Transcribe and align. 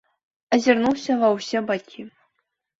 Азірнуўся 0.57 1.19
ва 1.21 1.31
ўсе 1.37 1.65
бакі. 1.71 2.01